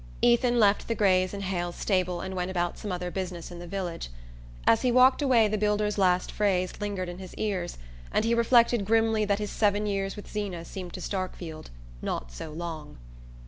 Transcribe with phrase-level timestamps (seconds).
[0.23, 3.67] Ethan left the grays in Hale's stable and went about some other business in the
[3.67, 4.09] village.
[4.65, 7.77] As he walked away the builder's last phrase lingered in his ears,
[8.11, 11.69] and he reflected grimly that his seven years with Zeena seemed to Starkfield
[12.01, 12.97] "not so long."